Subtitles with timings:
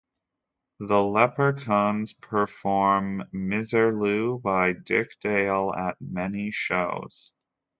[0.79, 7.31] The LeperKhanz perform "Miserlou" by Dick Dale at many shows.